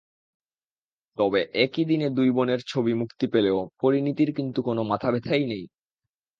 তবে 1.17 1.41
একই 1.55 1.83
দিনে 1.85 2.07
দুই 2.09 2.29
বোনের 2.31 2.61
ছবি 2.67 2.93
মুক্তি 2.93 3.25
পেলেও 3.27 3.59
পরিণীতির 3.81 4.29
কিন্তু 4.37 4.59
কোনো 4.61 4.81
মাথাব্যথাই 4.83 5.43
নেই। 5.47 5.63